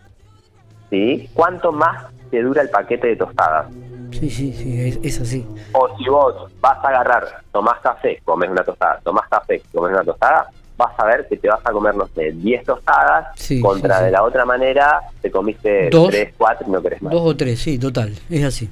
¿sí? 0.90 1.28
Cuánto 1.34 1.72
más 1.72 2.06
te 2.30 2.42
dura 2.42 2.62
el 2.62 2.70
paquete 2.70 3.08
de 3.08 3.16
tostadas. 3.16 3.66
Sí, 4.12 4.30
sí, 4.30 4.52
sí, 4.52 4.80
es, 4.88 4.98
es 5.02 5.20
así. 5.20 5.46
O 5.72 5.96
si 5.96 6.08
vos 6.08 6.34
vas 6.60 6.78
a 6.84 6.88
agarrar, 6.88 7.24
tomás 7.52 7.80
café, 7.80 8.20
comes 8.24 8.50
una 8.50 8.62
tostada, 8.64 9.00
tomás 9.02 9.28
café, 9.28 9.60
comes 9.72 9.92
una 9.92 10.04
tostada, 10.04 10.48
vas 10.76 10.92
a 10.98 11.04
ver 11.06 11.26
que 11.28 11.36
te 11.36 11.48
vas 11.48 11.60
a 11.64 11.72
comer, 11.72 11.94
no 11.94 12.06
sé, 12.14 12.32
10 12.32 12.64
tostadas, 12.64 13.28
Sí, 13.36 13.60
contra 13.60 13.94
sí, 13.96 13.98
sí. 14.00 14.04
de 14.06 14.10
la 14.12 14.22
otra 14.22 14.44
manera 14.44 15.00
te 15.20 15.30
comiste 15.30 15.90
Dos. 15.90 16.10
3, 16.10 16.34
4 16.38 16.66
y 16.66 16.70
no 16.70 16.82
querés 16.82 17.02
más. 17.02 17.12
Dos 17.12 17.22
o 17.24 17.36
tres, 17.36 17.60
sí, 17.60 17.78
total. 17.78 18.12
Es 18.30 18.44
así. 18.44 18.68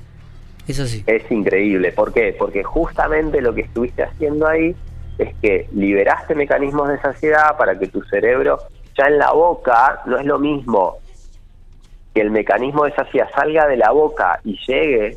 Es 0.68 0.78
así. 0.78 1.02
Es 1.06 1.30
increíble. 1.30 1.92
¿Por 1.92 2.12
qué? 2.12 2.34
Porque 2.38 2.62
justamente 2.62 3.40
lo 3.40 3.54
que 3.54 3.62
estuviste 3.62 4.02
haciendo 4.04 4.46
ahí 4.46 4.74
es 5.18 5.34
que 5.42 5.68
liberaste 5.72 6.34
mecanismos 6.34 6.88
de 6.88 7.00
saciedad 7.00 7.56
para 7.58 7.78
que 7.78 7.88
tu 7.88 8.02
cerebro 8.04 8.58
ya 8.96 9.06
en 9.06 9.18
la 9.18 9.32
boca 9.32 10.00
no 10.06 10.18
es 10.18 10.24
lo 10.26 10.38
mismo 10.38 10.98
que 12.14 12.20
el 12.22 12.30
mecanismo 12.30 12.84
de 12.84 12.92
saciedad 12.94 13.28
salga 13.34 13.66
de 13.68 13.76
la 13.76 13.90
boca 13.92 14.40
y 14.44 14.58
llegue, 14.66 15.16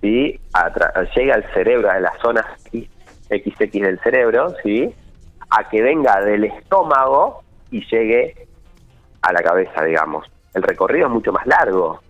¿sí? 0.00 0.38
A 0.52 0.70
tra- 0.72 1.08
llegue 1.14 1.32
al 1.32 1.44
cerebro, 1.52 1.90
a 1.90 2.00
las 2.00 2.18
zonas 2.20 2.44
XX 3.28 3.70
del 3.72 3.98
cerebro, 4.00 4.54
¿sí? 4.62 4.94
A 5.50 5.68
que 5.68 5.82
venga 5.82 6.20
del 6.20 6.44
estómago 6.44 7.42
y 7.70 7.84
llegue 7.86 8.46
a 9.22 9.32
la 9.32 9.42
cabeza, 9.42 9.82
digamos. 9.84 10.26
El 10.54 10.62
recorrido 10.62 11.06
es 11.06 11.12
mucho 11.12 11.32
más 11.32 11.46
largo. 11.46 12.00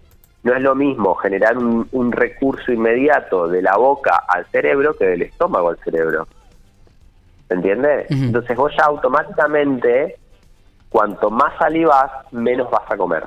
No 0.43 0.55
es 0.55 0.61
lo 0.63 0.75
mismo 0.75 1.15
generar 1.17 1.59
un, 1.59 1.89
un 1.93 2.13
recurso 2.13 2.71
inmediato 2.73 3.49
de 3.49 3.63
la 3.63 3.77
boca 3.77 4.23
al 4.29 4.47
cerebro 4.47 4.95
que 4.97 5.07
del 5.07 5.23
estómago 5.23 5.71
al 5.71 5.79
cerebro. 5.79 6.29
¿Se 7.49 7.55
entiende? 7.55 8.07
Ujú. 8.11 8.23
Entonces 8.25 8.57
vos 8.57 8.73
ya 8.79 8.85
automáticamente, 8.85 10.17
cuanto 10.89 11.31
más 11.31 11.57
salivas, 11.59 12.11
menos 12.33 12.71
vas 12.71 12.89
a 12.91 12.97
comer. 12.97 13.25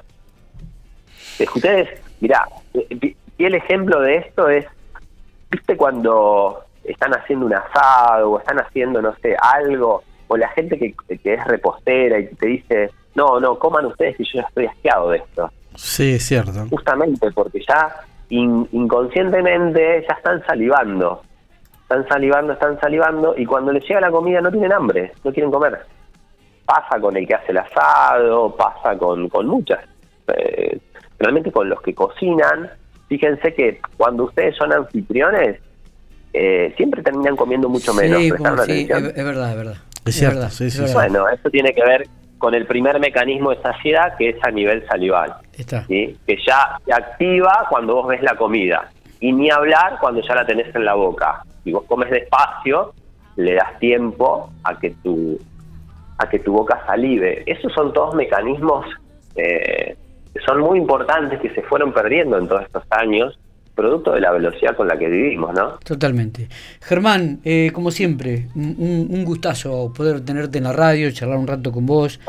Ustedes, 1.56 1.90
mirá, 2.20 2.46
eh, 2.74 3.16
y 3.40 3.46
el 3.46 3.56
ejemplo 3.56 4.00
de 4.02 4.18
esto 4.18 4.48
es, 4.50 4.66
¿viste 5.50 5.76
cuando 5.76 6.60
están 6.84 7.14
haciendo 7.16 7.48
un 7.48 7.54
asado 7.56 8.32
o 8.32 8.40
están 8.40 8.60
haciendo, 8.60 9.02
no 9.02 9.16
sé, 9.22 9.36
algo, 9.42 10.04
o 10.28 10.38
la 10.38 10.50
gente 10.50 10.78
que, 10.78 10.94
que 11.18 11.34
es 11.34 11.44
repostera 11.46 12.20
y 12.20 12.28
te 12.36 12.48
dice, 12.48 12.92
no, 13.16 13.40
no, 13.40 13.58
coman 13.58 13.86
ustedes 13.88 14.20
y 14.20 14.26
yo 14.26 14.42
ya 14.42 14.48
estoy 14.48 14.66
asqueado 14.68 15.10
de 15.10 15.18
esto? 15.18 15.52
Sí, 15.76 16.14
es 16.16 16.24
cierto. 16.26 16.68
Justamente 16.70 17.32
porque 17.32 17.62
ya 17.68 17.96
in- 18.30 18.68
inconscientemente 18.72 20.06
ya 20.08 20.14
están 20.16 20.44
salivando. 20.46 21.22
Están 21.82 22.08
salivando, 22.08 22.54
están 22.54 22.80
salivando 22.80 23.34
y 23.36 23.46
cuando 23.46 23.72
les 23.72 23.84
llega 23.88 24.00
la 24.02 24.12
comida 24.12 24.42
no 24.42 24.52
tienen 24.52 24.72
hambre, 24.72 25.12
no 25.24 25.32
quieren 25.34 25.52
comer. 25.52 25.80
Pasa 26.66 27.00
con 27.00 27.18
el 27.18 27.28
que 27.28 27.34
hace 27.34 27.52
el 27.52 27.58
asado, 27.58 28.56
pasa 28.56 28.96
con, 28.98 29.28
con 29.30 29.48
muchas. 29.48 29.80
Eh, 30.28 30.78
realmente 31.18 31.52
con 31.52 31.68
los 31.68 31.82
que 31.82 31.96
cocinan, 31.96 32.70
fíjense 33.10 33.54
que 33.54 33.82
cuando 33.98 34.24
ustedes 34.26 34.56
son 34.56 34.72
anfitriones, 34.72 35.60
eh, 36.32 36.74
siempre 36.78 37.02
terminan 37.04 37.36
comiendo 37.36 37.68
mucho 37.68 37.94
menos. 37.94 38.22
sí, 38.22 38.30
¿prestaron 38.30 38.58
como- 38.60 38.66
sí, 38.66 38.72
es, 38.84 38.92
atención? 38.92 39.14
es 39.18 39.26
verdad, 39.26 39.50
es 39.52 39.58
verdad. 39.58 39.76
Es 40.06 40.16
cierto, 40.16 40.36
verdad, 40.38 40.52
sí, 40.52 40.66
es 40.66 40.74
sí, 40.74 40.80
verdad. 40.80 40.94
Bueno, 40.94 41.30
eso 41.30 41.50
tiene 41.50 41.74
que 41.74 41.84
ver 41.84 42.08
con 42.38 42.54
el 42.56 42.66
primer 42.66 43.00
mecanismo 43.02 43.50
de 43.50 43.62
saciedad 43.62 44.16
que 44.18 44.30
es 44.30 44.38
a 44.44 44.50
nivel 44.52 44.88
salival, 44.88 45.36
que 45.58 46.16
ya 46.48 46.78
se 46.86 46.94
activa 46.94 47.66
cuando 47.70 47.96
vos 47.96 48.08
ves 48.08 48.22
la 48.24 48.36
comida 48.38 48.90
y 49.20 49.34
ni 49.34 49.50
hablar 49.52 49.98
cuando 50.00 50.22
ya 50.22 50.36
la 50.36 50.46
tenés 50.46 50.74
en 50.74 50.86
la 50.86 50.94
boca. 50.94 51.44
Si 51.66 51.74
vos 51.74 51.84
comes 51.84 52.10
despacio, 52.10 52.94
le 53.36 53.56
das 53.56 53.78
tiempo 53.80 54.50
a 54.64 54.80
que 54.80 54.92
tu 55.04 55.38
a 56.18 56.30
que 56.30 56.40
tu 56.40 56.54
boca 56.54 56.82
salive. 56.86 57.44
Esos 57.46 57.72
son 57.74 57.92
todos 57.94 58.14
mecanismos 58.16 58.86
eh, 59.36 59.96
son 60.46 60.60
muy 60.60 60.80
importantes 60.80 61.40
que 61.40 61.50
se 61.52 61.62
fueron 61.64 61.94
perdiendo 61.94 62.38
en 62.38 62.48
todos 62.48 62.64
estos 62.64 62.84
años 62.90 63.38
producto 63.80 64.12
de 64.12 64.20
la 64.20 64.32
velocidad 64.32 64.76
con 64.76 64.90
la 64.90 65.00
que 65.00 65.08
vivimos, 65.08 65.54
¿no? 65.54 65.80
Totalmente. 65.86 66.50
Germán, 66.82 67.40
eh, 67.46 67.72
como 67.74 67.92
siempre, 67.92 68.48
un, 68.54 69.24
gustazo 69.24 69.94
poder 69.96 70.20
tenerte 70.20 70.58
en 70.58 70.66
la 70.66 70.74
radio, 70.74 71.10
charlar 71.12 71.38
un 71.38 71.48
rato 71.48 71.72
con 71.72 71.86
vos. 71.86 72.20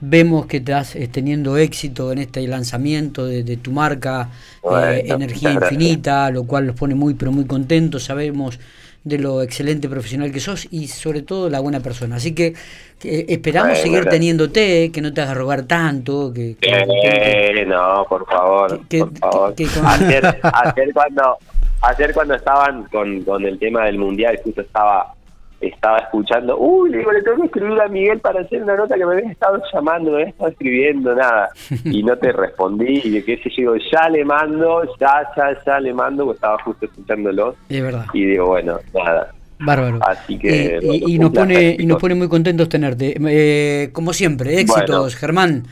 Vemos 0.00 0.46
que 0.46 0.58
estás 0.58 0.94
eh, 0.94 1.08
teniendo 1.08 1.56
éxito 1.56 2.12
en 2.12 2.18
este 2.18 2.46
lanzamiento 2.46 3.26
de, 3.26 3.56
tu 3.56 3.72
marca 3.72 4.28
eh, 4.62 5.02
Energía 5.06 5.50
Infinita, 5.50 6.30
lo 6.30 6.44
cual 6.44 6.68
los 6.68 6.76
pone 6.76 6.94
muy, 6.94 7.14
pero 7.14 7.32
muy 7.32 7.44
contentos. 7.44 8.04
Sabemos 8.04 8.60
de 9.04 9.18
lo 9.18 9.42
excelente 9.42 9.88
profesional 9.88 10.30
que 10.30 10.40
sos 10.40 10.68
y 10.70 10.88
sobre 10.88 11.22
todo 11.22 11.48
la 11.48 11.60
buena 11.60 11.80
persona. 11.80 12.16
Así 12.16 12.34
que, 12.34 12.54
esperamos 13.02 13.78
seguir 13.78 14.04
teniéndote, 14.06 14.90
que 14.92 15.00
no 15.00 15.12
te 15.12 15.22
hagas 15.22 15.36
robar 15.36 15.62
tanto. 15.62 16.32
Que, 16.34 16.56
eh, 16.60 17.64
no, 17.66 18.04
por 18.08 18.26
favor. 18.26 18.80
por 18.86 19.18
favor. 19.18 19.54
ayer, 19.56 20.92
cuando, 20.92 21.38
ayer 21.82 22.12
cuando 22.12 22.34
estaban 22.34 22.84
con, 22.84 23.22
con 23.22 23.44
el 23.44 23.58
tema 23.58 23.86
del 23.86 23.98
mundial, 23.98 24.38
justo 24.44 24.60
estaba 24.60 25.14
estaba 25.60 25.98
escuchando, 25.98 26.58
uy, 26.58 26.90
le 26.90 26.98
digo, 26.98 27.12
le 27.12 27.22
tengo 27.22 27.38
que 27.38 27.46
escribir 27.46 27.80
a 27.80 27.88
Miguel 27.88 28.20
para 28.20 28.40
hacer 28.40 28.62
una 28.62 28.76
nota 28.76 28.96
que 28.96 29.04
me 29.04 29.12
habías 29.14 29.30
estado 29.30 29.62
llamando, 29.72 30.10
me 30.10 30.16
habías 30.16 30.30
estado 30.30 30.50
escribiendo, 30.50 31.14
nada, 31.14 31.50
y 31.84 32.02
no 32.02 32.16
te 32.16 32.32
respondí, 32.32 33.00
y 33.04 33.10
de 33.10 33.24
qué 33.24 33.38
sé 33.38 33.50
yo, 33.56 33.74
ya 33.92 34.08
le 34.08 34.24
mando, 34.24 34.82
ya, 34.98 35.22
ya, 35.36 35.56
ya 35.64 35.80
le 35.80 35.92
mando, 35.92 36.24
porque 36.24 36.36
estaba 36.36 36.62
justo 36.62 36.86
escuchándolo. 36.86 37.56
Es 37.68 37.82
verdad. 37.82 38.06
Y 38.12 38.24
digo, 38.24 38.46
bueno, 38.46 38.78
nada. 38.94 39.32
Bárbaro. 39.62 39.98
Así 40.02 40.38
que. 40.38 40.78
Eh, 40.78 40.80
y, 40.82 41.18
nos 41.18 41.32
pone, 41.32 41.76
y 41.78 41.84
nos 41.84 42.00
pone 42.00 42.14
muy 42.14 42.28
contentos 42.28 42.68
tenerte. 42.68 43.14
Eh, 43.28 43.90
como 43.92 44.14
siempre, 44.14 44.58
éxitos, 44.58 45.14
Germán. 45.16 45.64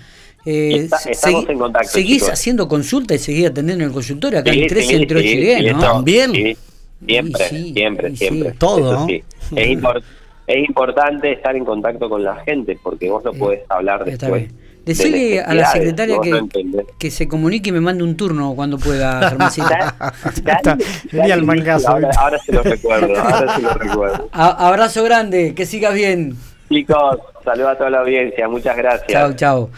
Eh, 0.45 0.89
estamos 1.07 1.49
en 1.49 1.59
contacto. 1.59 1.89
¿Seguís 1.89 2.29
haciendo 2.29 2.69
consulta 2.69 3.15
y 3.15 3.19
seguís 3.19 3.47
atendiendo 3.47 3.85
en 3.85 3.89
el 3.89 3.95
consultorio 3.95 4.39
acá 4.39 4.51
en 4.51 4.67
13 4.67 4.97
entre 4.97 5.19
8 5.19 5.27
y 5.27 5.37
10, 5.37 5.75
¿no? 5.75 5.81
También. 5.81 6.57
Siempre, 7.07 7.49
siempre, 7.49 8.17
siempre. 8.17 8.53
todo. 8.53 9.07
Es, 9.09 9.23
es, 10.47 10.69
importante 10.69 11.33
estar 11.33 11.55
en 11.55 11.65
contacto 11.65 12.09
con 12.09 12.25
la 12.25 12.37
gente 12.37 12.79
porque 12.83 13.09
vos 13.11 13.25
no 13.25 13.33
podés 13.33 13.61
hablar 13.69 14.05
después. 14.05 14.49
Decirle 14.85 15.41
a 15.41 15.53
la 15.53 15.67
secretaria 15.67 16.17
que, 16.23 16.41
que, 16.99 17.11
se 17.11 17.29
comunique 17.29 17.69
y 17.69 17.73
me 17.73 17.81
mande 17.81 18.03
un 18.03 18.17
turno 18.17 18.55
cuando 18.55 18.79
pueda, 18.79 19.37
Genial, 21.11 21.45
mangazo. 21.45 21.91
Ahora, 21.91 22.11
ahora, 22.19 22.39
se 22.39 22.53
lo 22.53 22.63
recuerdo, 22.63 23.15
ahora 23.19 23.55
se 23.55 23.63
lo 23.63 23.75
recuerdo. 23.75 24.29
abrazo 24.33 25.05
grande, 25.05 25.55
que 25.55 25.67
sigas 25.67 25.93
bien. 25.93 26.37
Chicos, 26.71 27.19
saludos 27.45 27.73
a 27.73 27.77
toda 27.77 27.91
la 27.91 28.01
audiencia, 28.01 28.49
muchas 28.49 28.77
gracias. 28.79 29.09
Chao, 29.09 29.33
chao. 29.35 29.67